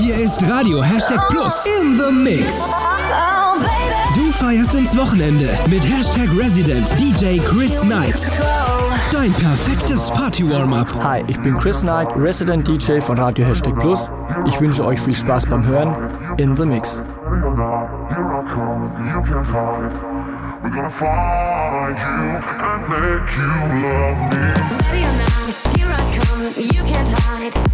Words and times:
Hier 0.00 0.16
ist 0.16 0.42
Radio 0.48 0.82
Hashtag 0.82 1.28
Plus 1.28 1.66
in 1.66 1.98
the 1.98 2.10
Mix. 2.10 2.74
Du 4.14 4.32
feierst 4.32 4.74
ins 4.74 4.96
Wochenende 4.96 5.50
mit 5.68 5.82
Hashtag 5.82 6.30
Resident 6.38 6.88
DJ 6.98 7.38
Chris 7.38 7.82
Knight. 7.82 8.30
Dein 9.12 9.30
perfektes 9.34 10.10
Party-Warm-Up. 10.10 10.88
Hi, 11.04 11.22
ich 11.26 11.38
bin 11.42 11.58
Chris 11.58 11.82
Knight, 11.82 12.08
Resident 12.16 12.66
DJ 12.66 13.00
von 13.00 13.18
Radio 13.18 13.44
Hashtag 13.44 13.78
Plus. 13.78 14.10
Ich 14.46 14.58
wünsche 14.58 14.86
euch 14.86 14.98
viel 14.98 15.14
Spaß 15.14 15.44
beim 15.44 15.66
Hören 15.66 15.94
in 16.38 16.56
the 16.56 16.64
Mix. 16.64 17.02
We're 20.62 20.70
gonna 20.70 20.90
find 20.90 21.96
you 21.98 22.40
and 22.62 22.88
make 22.88 23.36
you 23.36 23.48
love 23.82 24.16
me. 24.30 24.44
Ready 24.80 25.04
or 25.04 25.12
not, 25.16 25.76
here 25.76 25.90
I 25.90 26.00
come, 26.18 26.44
you 26.56 26.84
can't 26.84 27.08
hide. 27.08 27.69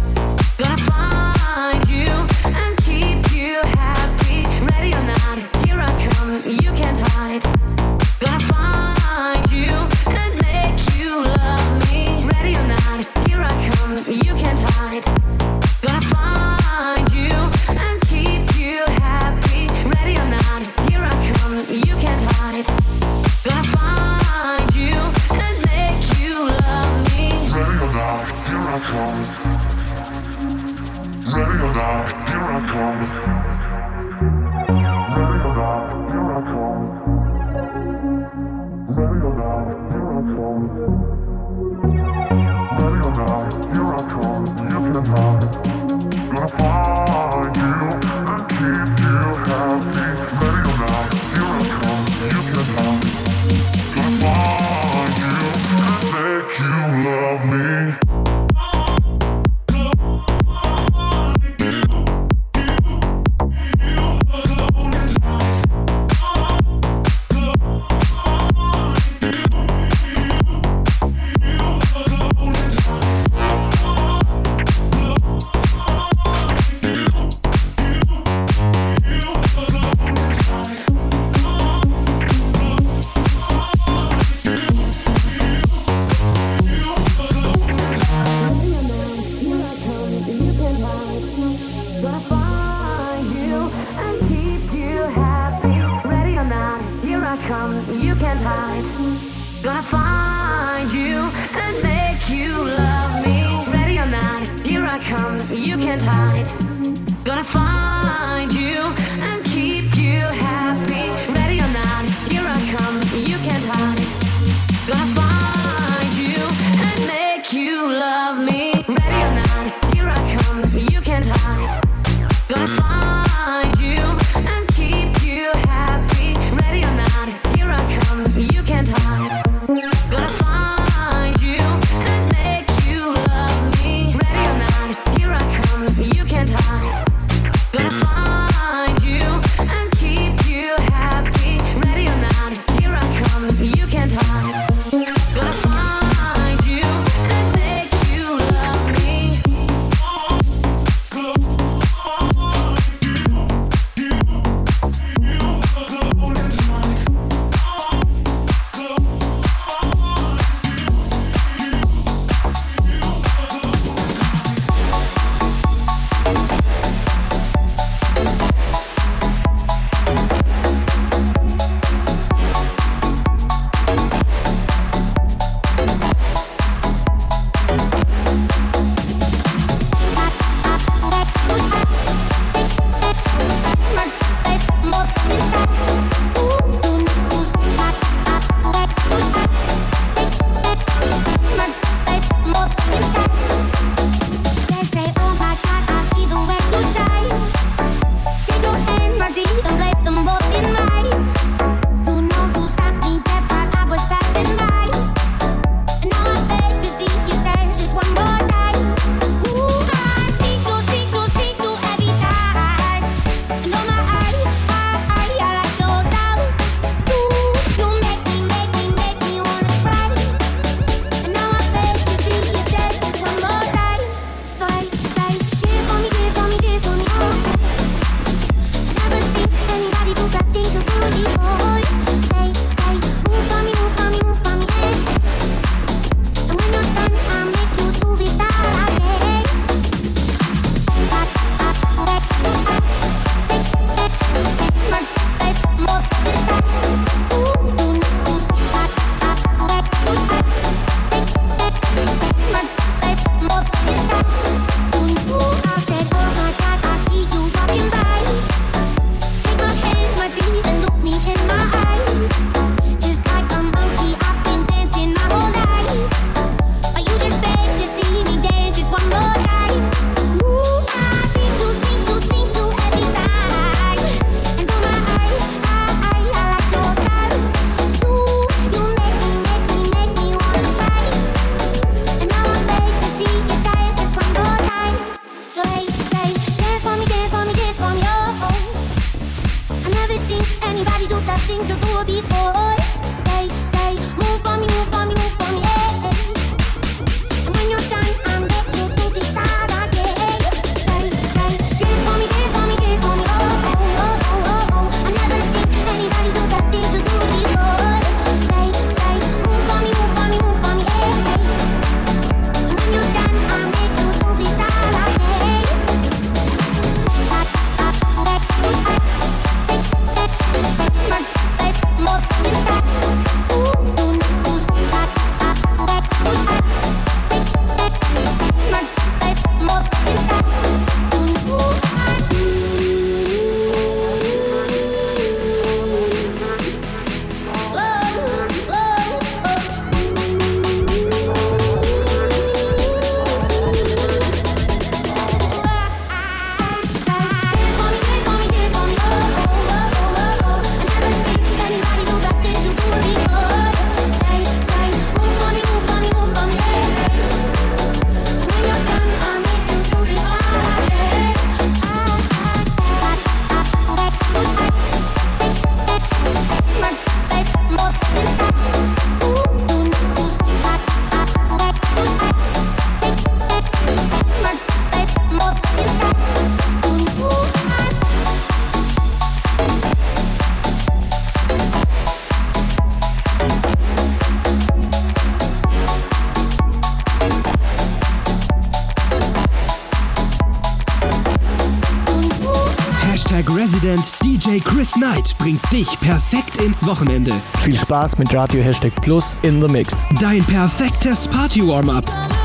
Ins 396.77 396.87
Wochenende. 396.87 397.31
Viel 397.63 397.75
Spaß 397.75 398.17
mit 398.17 398.33
Radio 398.33 398.61
Hashtag 398.61 398.93
Plus 399.01 399.37
in 399.41 399.61
the 399.61 399.67
Mix. 399.67 400.05
Dein 400.21 400.43
perfektes 400.43 401.27
Party-Warm-Up. 401.27 402.36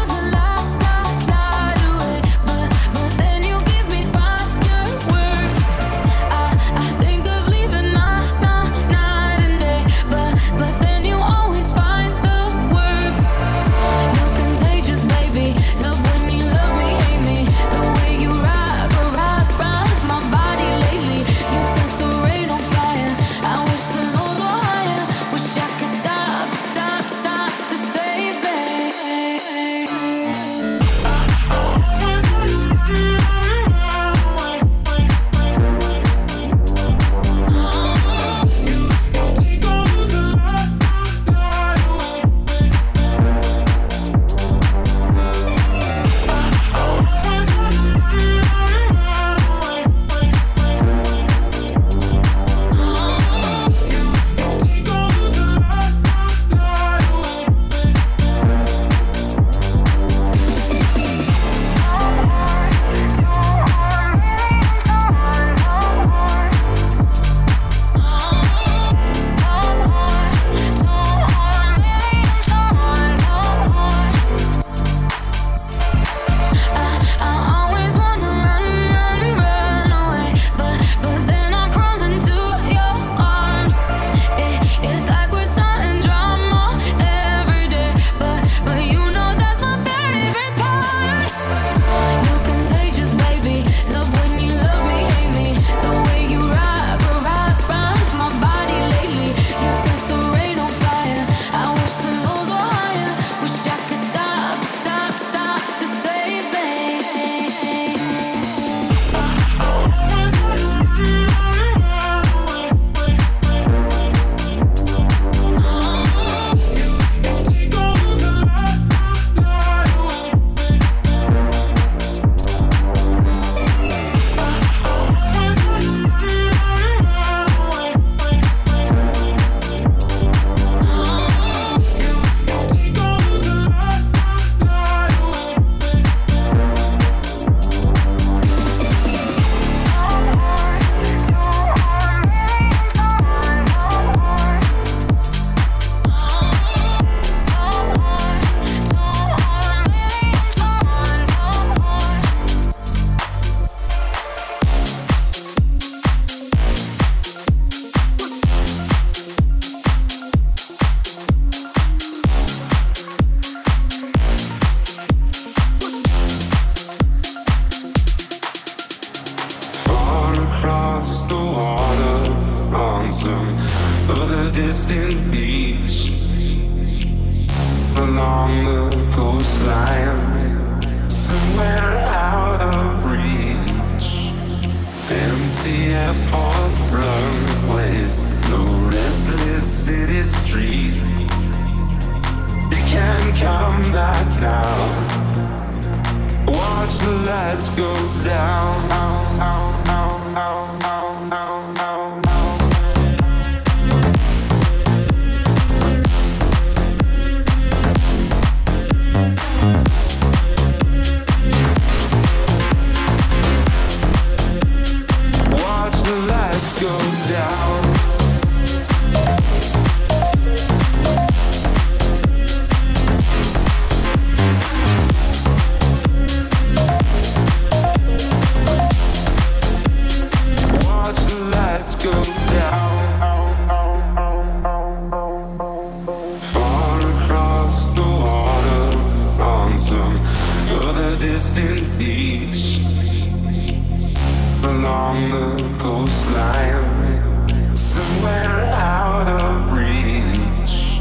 along 244.82 245.30
the 245.30 245.78
coastline, 245.78 247.76
somewhere 247.76 248.58
out 248.74 249.28
of 249.40 249.72
reach. 249.72 250.98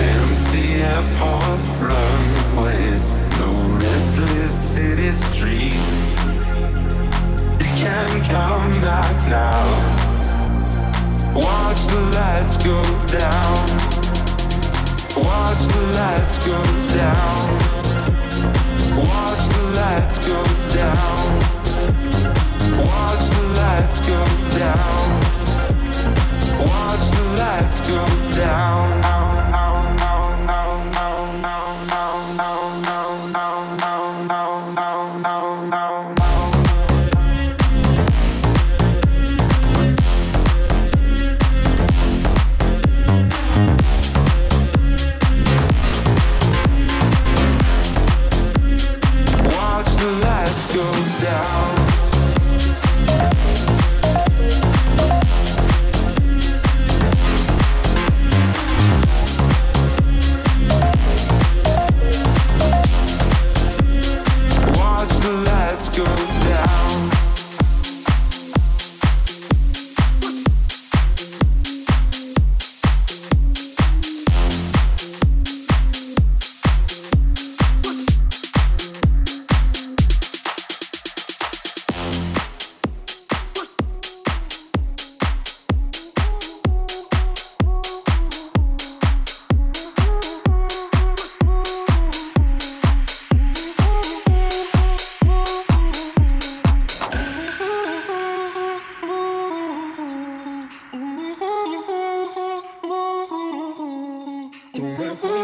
Empty 0.00 0.80
airport 0.80 1.60
runways, 1.84 3.14
no 3.38 3.50
restless 3.76 4.52
city 4.52 5.10
street. 5.10 5.84
You 7.60 7.70
can 7.76 8.08
come 8.30 8.80
back 8.80 9.14
now. 9.28 9.64
Watch 11.34 11.84
the 11.88 12.00
lights 12.16 12.56
go 12.56 12.80
down. 13.20 13.68
Watch 15.14 15.62
the 15.74 15.84
lights 16.00 16.38
go 16.46 16.58
down. 16.96 17.50
Watch 18.96 19.44
the 19.52 19.64
lights 19.76 20.16
go 20.26 20.42
down. 20.74 22.43
Watch 22.72 23.26
the 23.30 23.42
lights 27.36 27.80
go 27.88 28.06
down. 28.38 29.23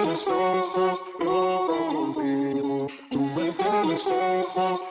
mentales, 0.01 0.25
tú 0.25 1.21
mentales, 2.17 2.87
tú 3.11 3.21
mentales, 3.37 4.90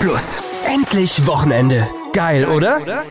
Plus. 0.00 0.40
Endlich 0.66 1.26
Wochenende. 1.26 1.86
Geil, 2.14 2.46
oder? 2.46 2.80
oder? 2.80 3.04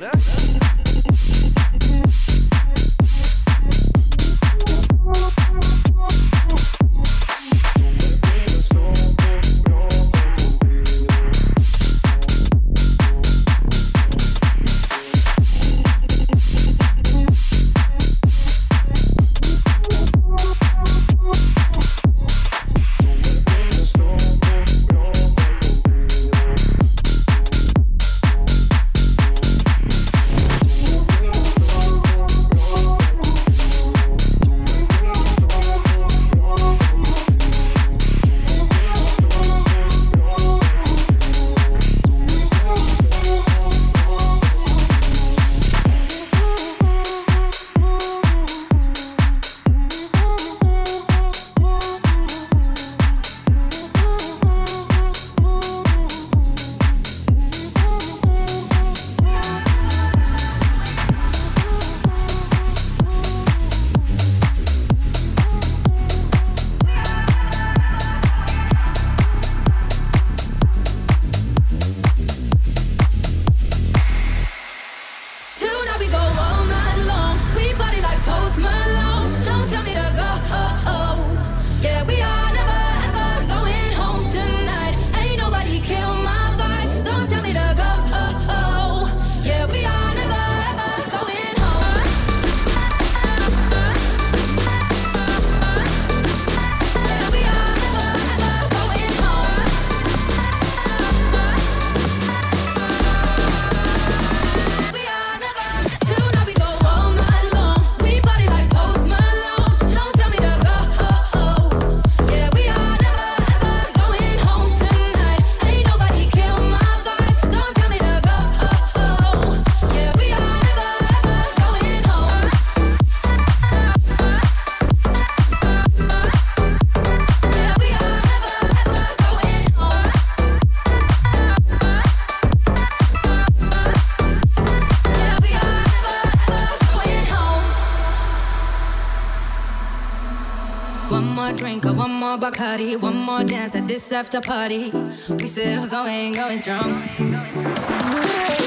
more 142.38 142.52
Bacardi, 142.52 142.96
one 143.00 143.16
more 143.16 143.44
dance 143.44 143.76
at 143.76 143.88
this 143.88 144.12
after 144.12 144.40
party. 144.40 144.92
We 145.30 145.48
still 145.48 145.88
going, 145.88 146.34
going 146.34 146.60
strong. 146.60 147.02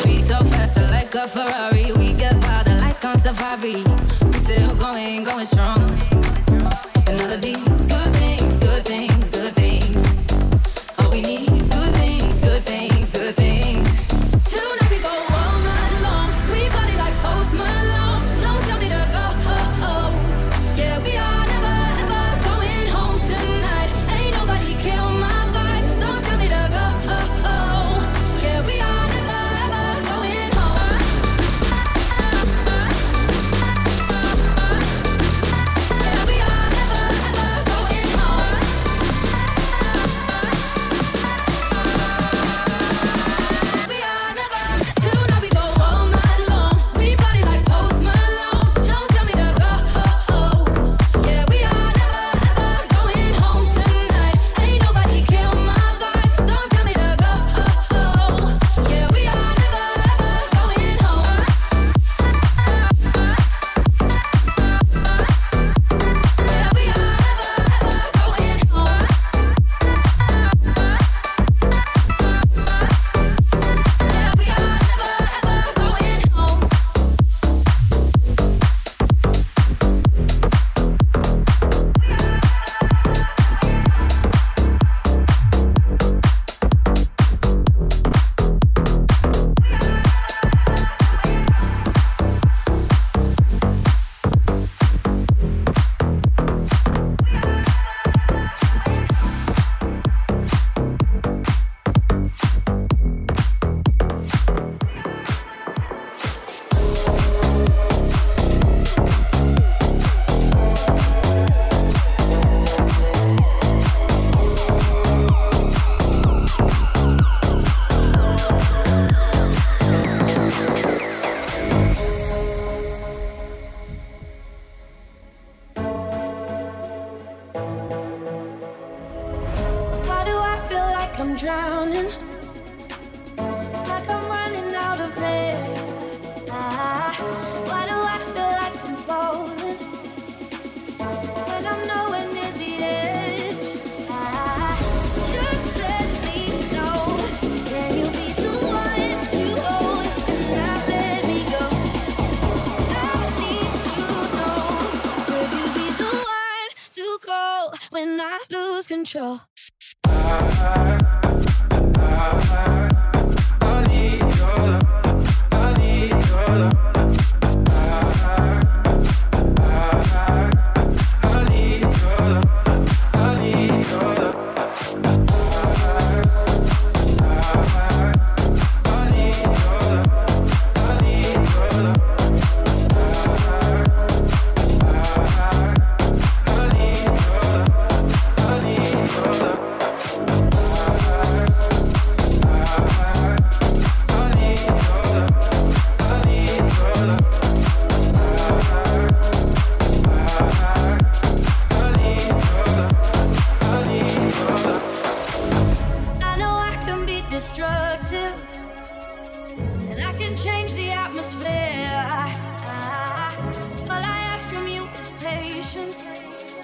Speed 0.00 0.24
so 0.24 0.38
fast, 0.50 0.76
like 0.90 1.14
a 1.14 1.28
Ferrari. 1.28 1.92
We 1.92 2.12
get 2.14 2.40
powder 2.40 2.74
like 2.74 3.04
on 3.04 3.18
safari. 3.20 3.84
We 4.24 4.32
still 4.32 4.74
going, 4.74 5.22
going 5.22 5.44
strong. 5.44 5.80
Another 7.06 7.36
these 7.36 7.86
good 7.86 8.12
things. 8.16 8.31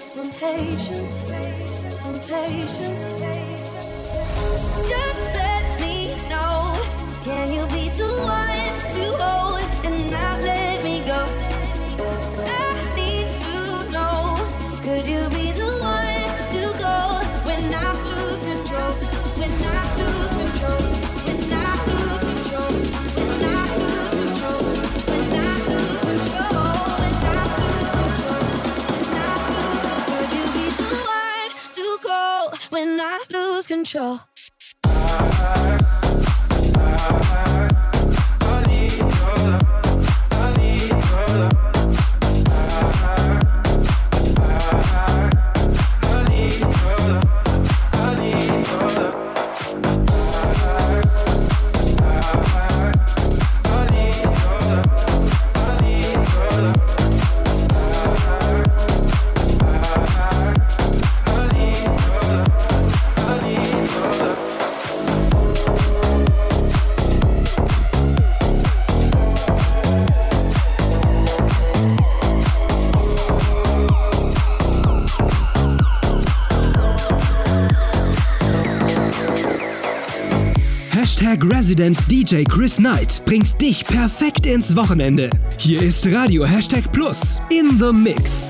some 0.09 0.31
patience, 0.31 1.17
some 1.85 2.15
patience. 2.15 3.13
Just 4.89 5.35
let 5.35 5.79
me 5.79 6.15
know. 6.27 6.81
Can 7.23 7.53
you 7.53 7.63
be 7.67 7.89
the 7.95 8.09
one 8.25 8.79
to 8.95 9.05
hold 9.21 9.85
and 9.85 10.11
not 10.11 10.41
let 10.41 10.58
control. 33.69 34.28
Hashtag 81.29 81.53
Resident 81.53 82.09
DJ 82.09 82.43
Chris 82.43 82.77
Knight 82.77 83.21
bringt 83.23 83.61
dich 83.61 83.85
perfekt 83.85 84.47
ins 84.47 84.75
Wochenende. 84.75 85.29
Hier 85.59 85.79
ist 85.79 86.11
Radio 86.11 86.43
Hashtag 86.43 86.91
Plus 86.91 87.39
in 87.51 87.77
the 87.79 87.93
Mix. 87.93 88.49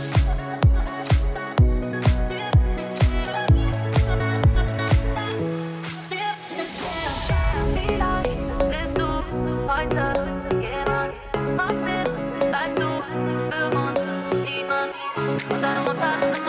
Und 15.49 15.61
deine 15.61 15.81
Mutter 15.81 16.33
zum 16.33 16.48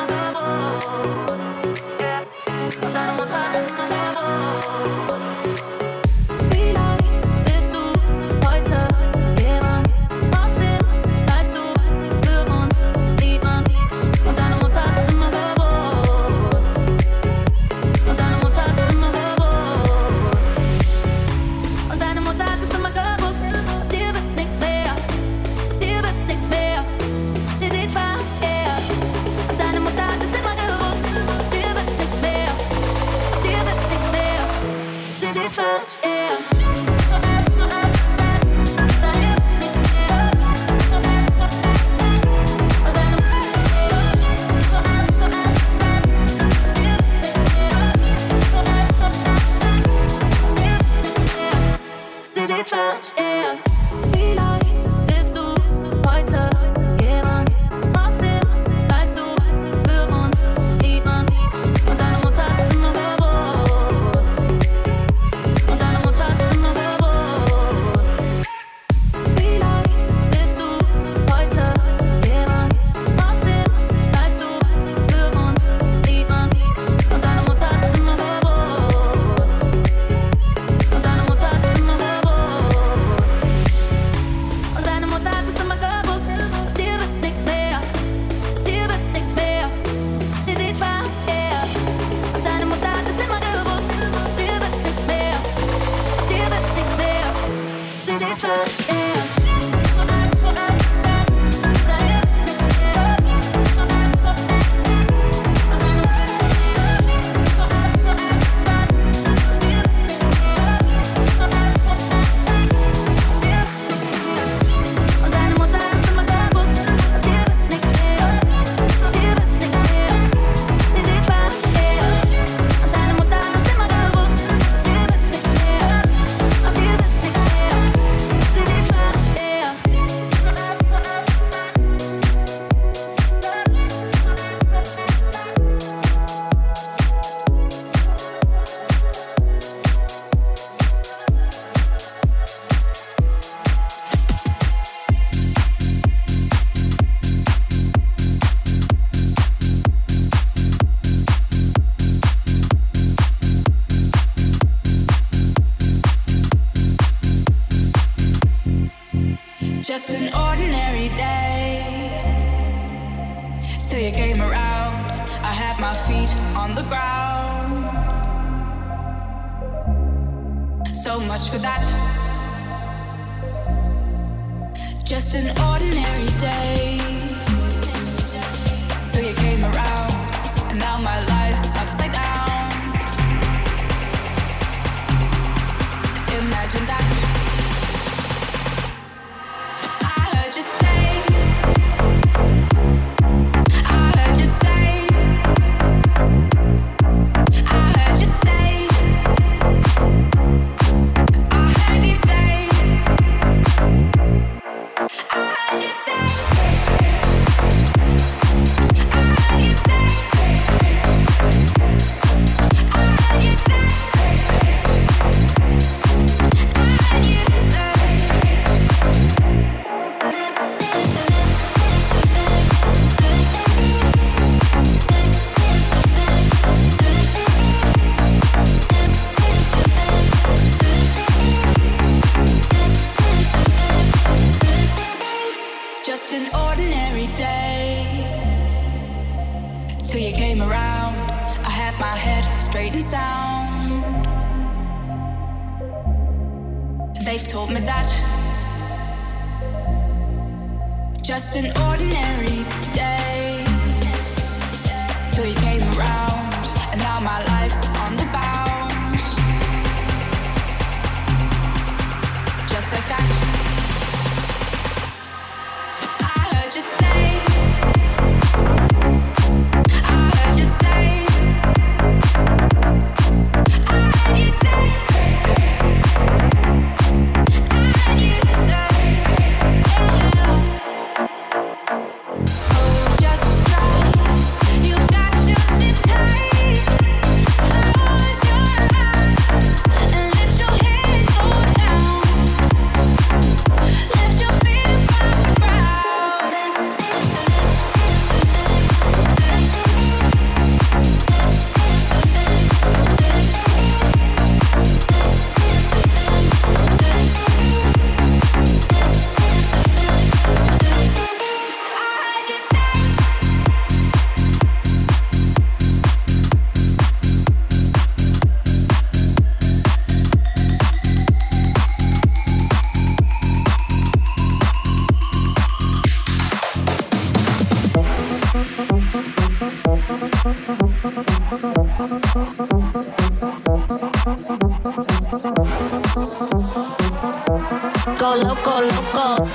Go 338.19 338.37
loco, 338.37 338.81
loco. 338.83 339.49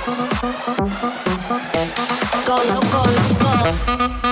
Go 2.44 2.56
loco, 2.68 3.02
loco. 3.14 4.25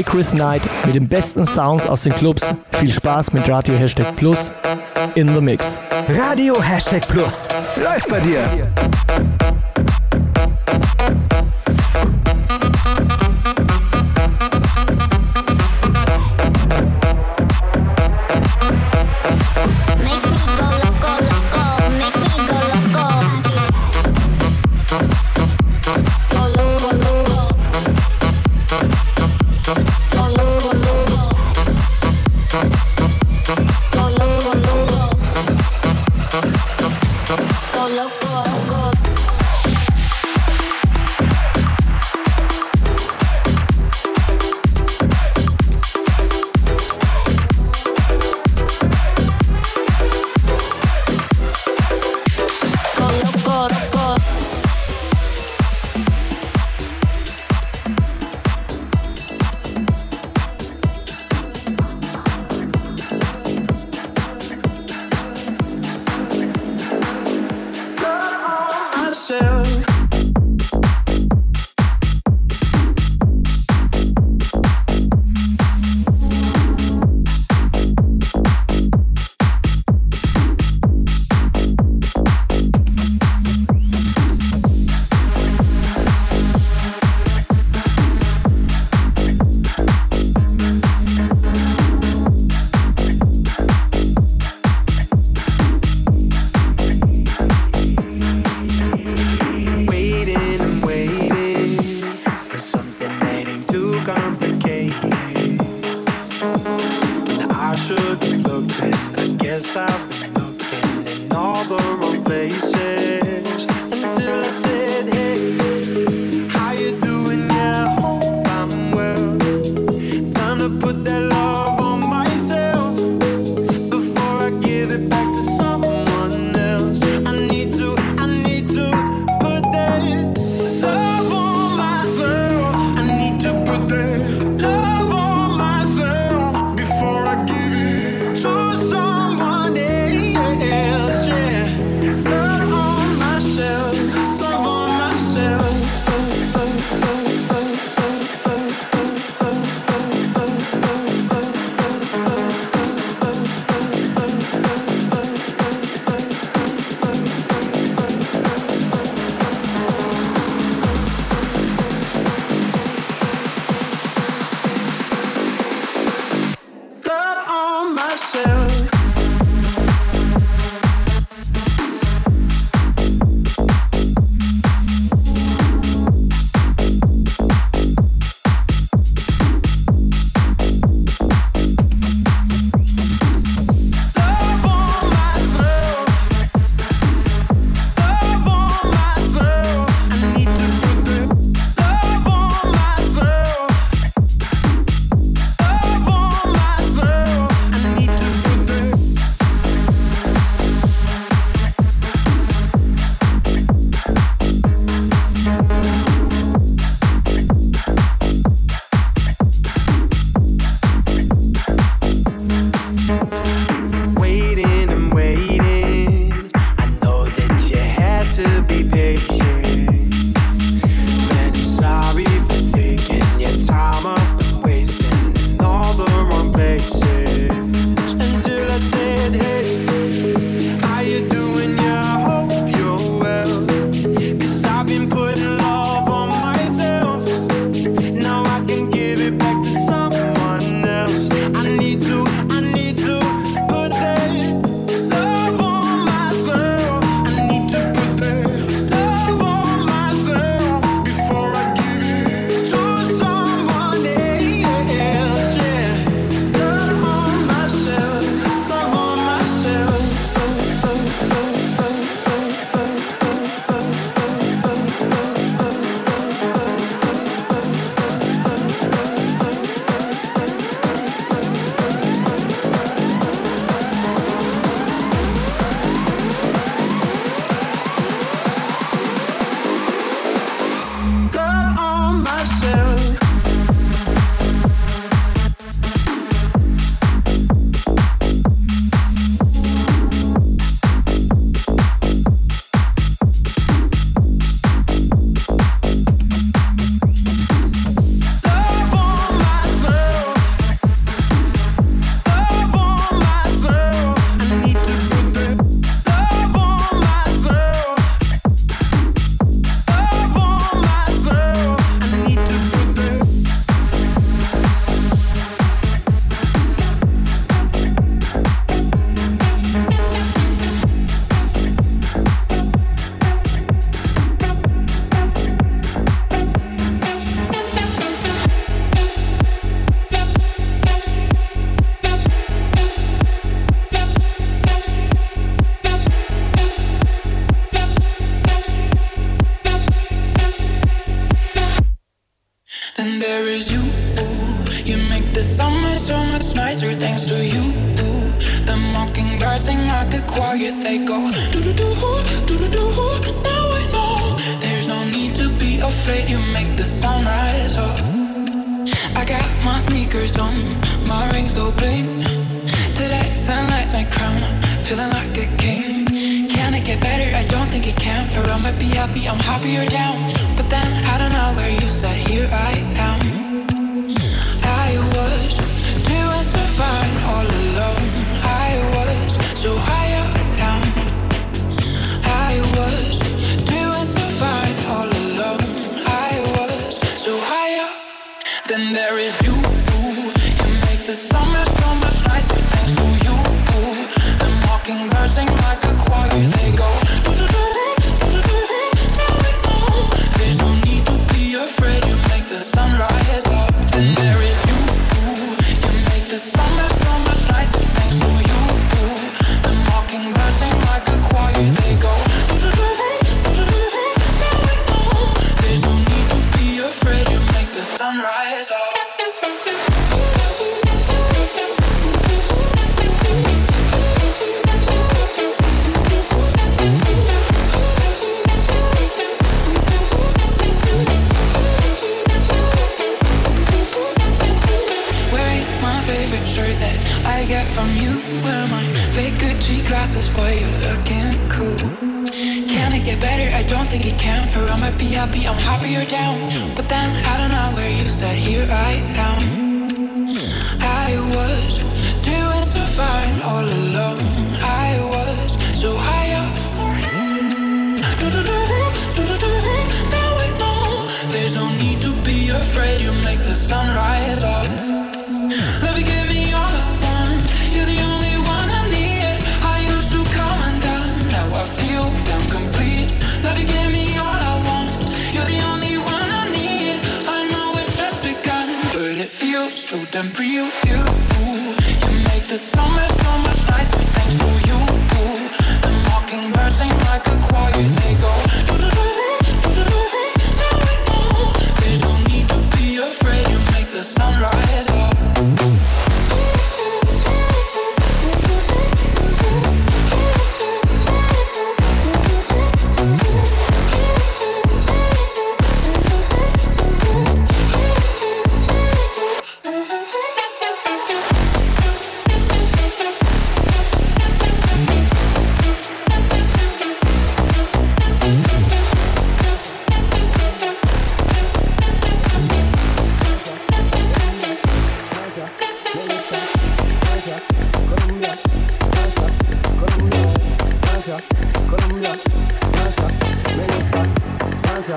Chris 0.00 0.30
Knight 0.30 0.62
mit 0.86 0.94
den 0.94 1.06
besten 1.06 1.44
Sounds 1.44 1.86
aus 1.86 2.04
den 2.04 2.14
Clubs. 2.14 2.54
Viel 2.72 2.90
Spaß 2.90 3.34
mit 3.34 3.46
Radio 3.46 3.74
Hashtag 3.74 4.16
Plus 4.16 4.50
in 5.14 5.28
the 5.28 5.40
Mix. 5.40 5.80
Radio 6.08 6.60
Hashtag 6.62 7.06
Plus 7.08 7.46
läuft 7.76 8.08
bei 8.08 8.20
dir. 8.20 8.71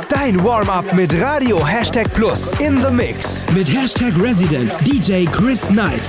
Dein 0.04 0.44
Warm-up 0.44 0.94
mit 0.94 1.14
Radio 1.22 1.66
Hashtag 1.66 2.12
Plus 2.14 2.54
in 2.60 2.82
the 2.82 2.92
Mix. 2.92 3.46
Mit 3.54 3.68
Hashtag 3.68 4.14
Resident 4.22 4.76
DJ 4.82 5.26
Chris 5.26 5.70
Knight. 5.70 6.06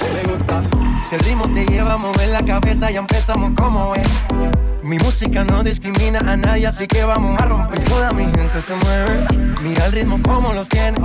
Si 1.05 1.15
el 1.15 1.21
ritmo 1.21 1.47
te 1.53 1.65
lleva 1.67 1.95
a 1.95 1.97
mover 1.97 2.29
la 2.31 2.43
cabeza, 2.45 2.91
ya 2.91 2.99
empezamos 2.99 3.53
como 3.55 3.95
es. 3.95 4.76
Mi 4.87 4.99
música 4.99 5.43
no 5.43 5.65
discrimina 5.65 6.21
a 6.21 6.37
nadie, 6.37 6.69
así 6.69 6.87
que 6.87 7.05
vamos 7.05 7.37
a 7.41 7.45
romper. 7.45 7.81
Toda 7.87 8.13
mi 8.13 8.25
gente 8.25 8.63
se 8.63 8.73
mueve. 8.73 9.53
Mira 9.61 9.87
el 9.87 9.91
ritmo 9.91 10.21
como 10.23 10.53
los 10.53 10.69
tiene. 10.69 10.97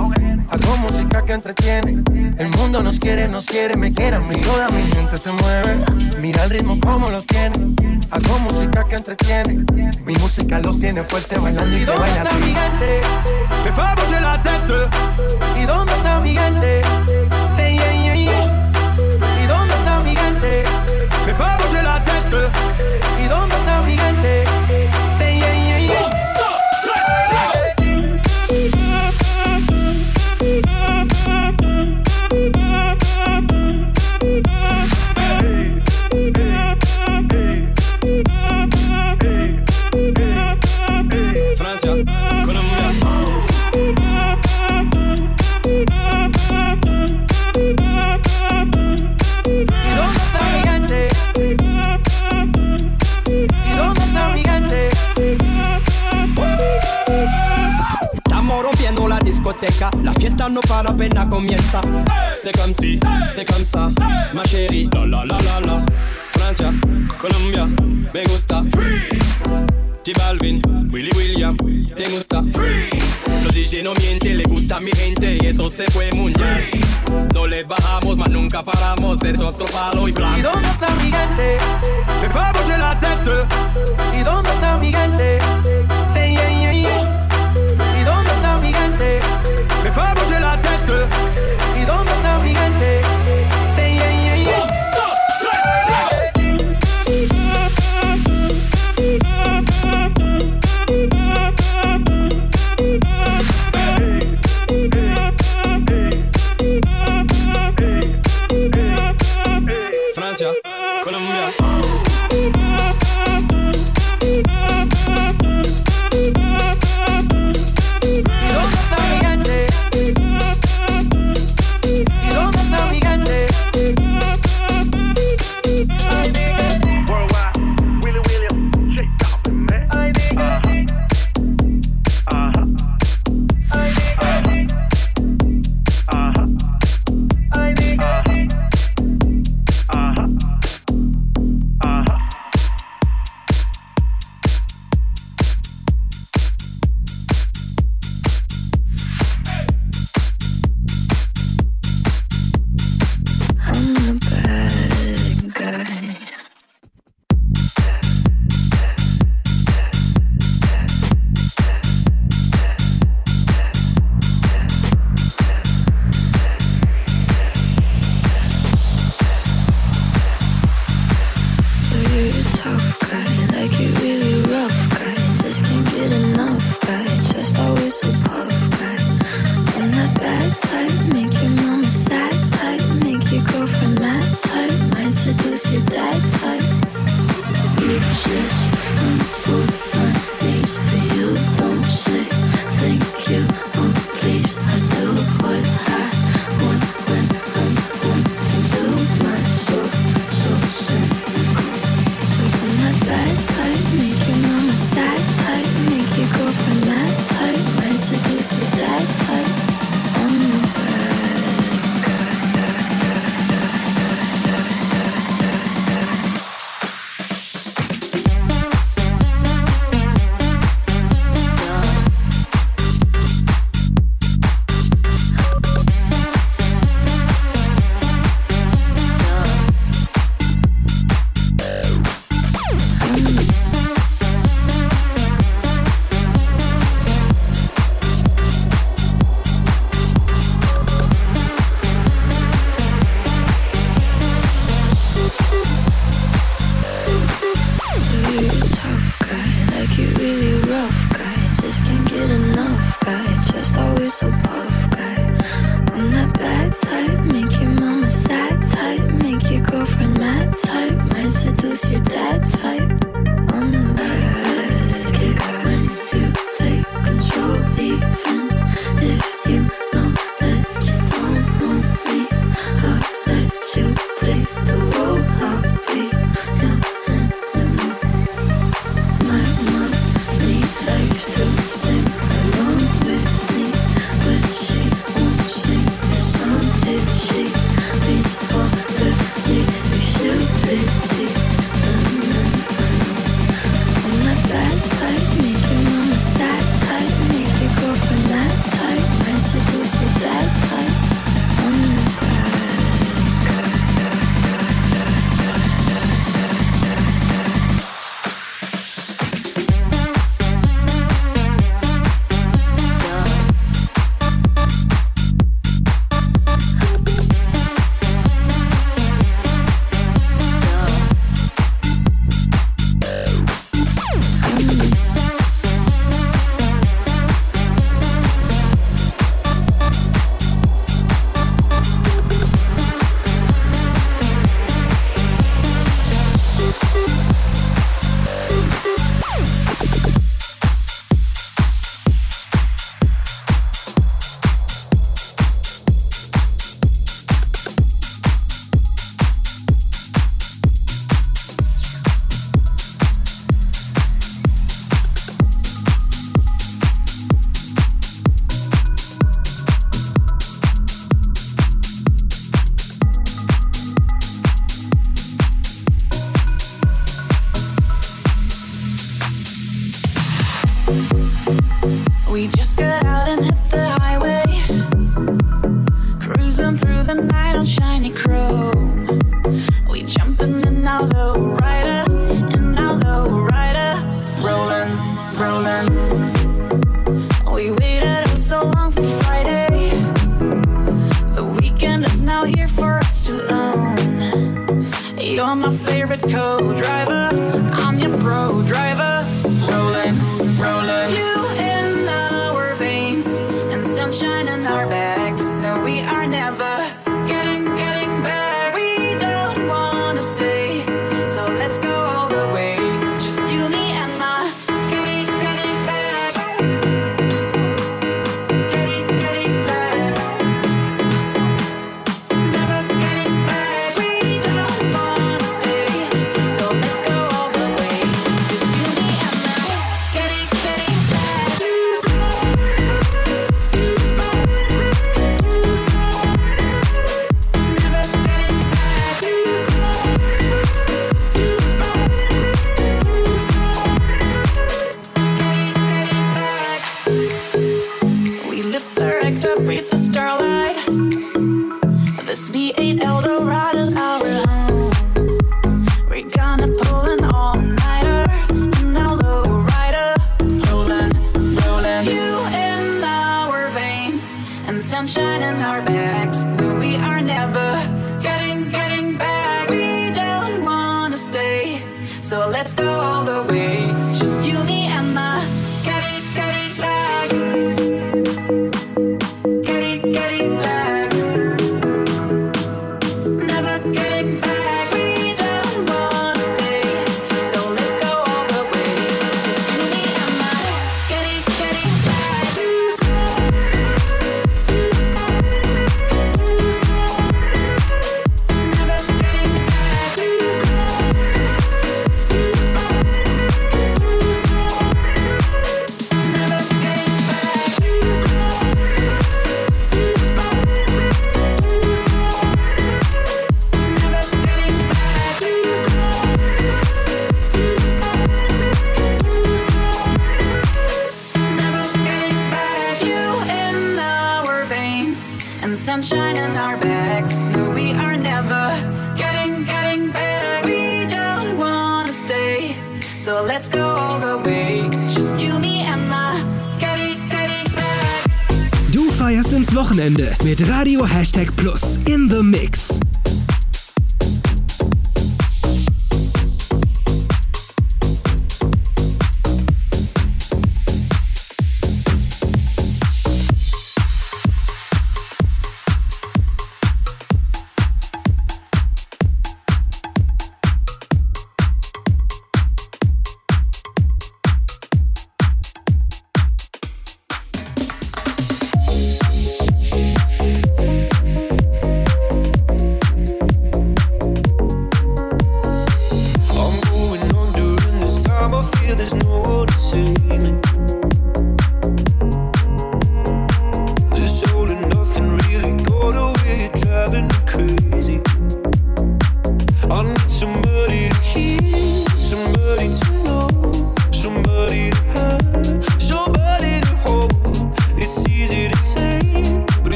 Hago 0.48 0.76
música 0.76 1.24
que 1.24 1.32
entretiene. 1.32 2.00
El 2.38 2.48
mundo 2.50 2.80
nos 2.84 3.00
quiere, 3.00 3.26
nos 3.26 3.44
quiere, 3.46 3.76
me 3.76 3.92
quiere 3.92 4.16
a 4.16 4.20
mí. 4.20 4.36
Toda 4.36 4.68
mi 4.68 4.82
gente 4.84 5.18
se 5.18 5.32
mueve. 5.32 5.84
Mira 6.20 6.44
el 6.44 6.50
ritmo 6.50 6.78
como 6.78 7.10
los 7.10 7.26
tiene. 7.26 7.74
Hago 8.12 8.38
música 8.38 8.84
que 8.84 8.94
entretiene. 8.94 9.64
Mi 10.06 10.14
música 10.14 10.60
los 10.60 10.78
tiene 10.78 11.02
fuerte 11.02 11.40
bailando 11.40 11.76
y 11.76 11.80
se 11.80 11.86
dónde 11.86 12.02
baila 12.02 12.16
está 12.18 12.30
así. 12.30 12.38
mi 12.38 12.54
gente? 12.54 13.00
Me 13.64 13.70
bouger 13.72 14.22
la 14.22 14.42
tête. 14.42 15.60
¿Y 15.60 15.64
dónde 15.64 15.92
está 15.92 16.20
mi 16.20 16.36
gente? 16.36 16.82
Say 17.48 17.74
yeah, 17.74 17.92
yeah, 17.92 18.14
yeah. 18.14 19.42
¿Y 19.42 19.46
dónde 19.48 19.74
está 19.74 19.98
mi 20.02 20.14
gente? 20.14 20.62
Me 21.26 21.32
bouger 21.32 21.82
la 21.82 22.04
tête 22.04 22.91
gigante 23.86 24.61
la 60.68 60.68
no 60.68 60.74
para 60.74 60.90
apenas 60.90 61.26
comienza. 61.26 61.80
C'est 62.34 62.52
comme 62.56 62.72
si, 62.72 62.98
c'est 63.28 63.44
comme 63.44 63.64
ça, 63.64 63.90
ma 64.34 64.44
chérie. 64.44 64.88
La 64.94 65.06
la 65.06 65.24
la 65.24 65.38
la 65.40 65.60
la. 65.60 65.84
Francia, 66.32 66.72
Colombia, 67.18 67.66
me 68.12 68.22
gusta. 68.24 68.62
Freeze. 68.74 69.44
J 70.04 70.12
Balvin, 70.18 70.60
Willy 70.90 71.10
William, 71.16 71.56
te 71.96 72.08
gusta. 72.08 72.42
Freeze. 72.52 73.02
Los 73.44 73.54
DJ 73.54 73.82
no 73.82 73.92
mienten, 73.94 74.38
le 74.38 74.44
gusta 74.44 74.76
a 74.76 74.80
mi 74.80 74.90
gente 74.92 75.38
y 75.40 75.46
eso 75.46 75.70
se 75.70 75.84
fue 75.90 76.10
muy 76.12 76.32
bien. 76.32 76.80
No 77.34 77.46
le 77.46 77.64
bajamos, 77.64 78.16
mas 78.16 78.30
nunca 78.30 78.62
paramos, 78.62 79.22
es 79.22 79.40
otro 79.40 79.66
palo 79.66 80.08
y 80.08 80.10
¿Y 80.10 80.14
blanco. 80.14 80.50
dónde 80.52 80.68
está 80.68 80.88
mi 80.96 81.10
gente? 81.10 81.56
Me 82.20 82.28
bouger 82.28 82.78
la 82.78 82.98
tête. 82.98 83.30
¿Y 84.18 84.22
dónde 84.22 84.50
está 84.50 84.76
mi 84.78 84.92
gente? 84.92 85.38
Say 86.06 86.32
yeah, 86.32 86.50
yeah, 86.50 86.72
yeah. 86.72 87.21
acteur 90.82 91.41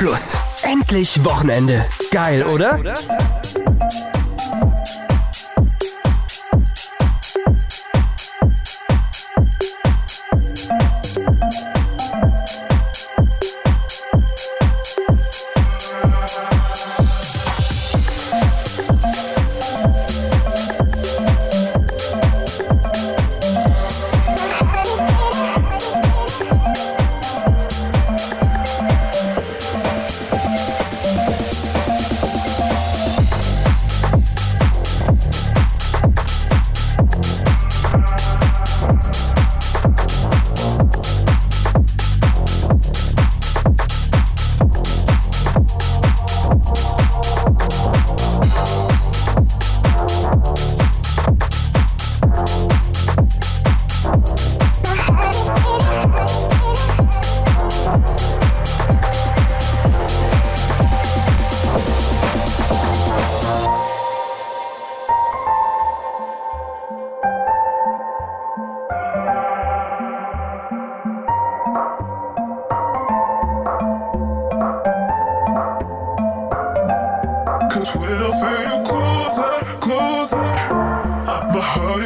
Plus. 0.00 0.38
Endlich 0.62 1.22
Wochenende. 1.26 1.84
Geil, 2.10 2.42
oder? 2.44 2.78
oder? 2.78 2.94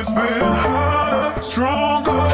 always 0.08 0.30
been 0.30 0.42
harder, 0.42 1.42
stronger. 1.42 2.33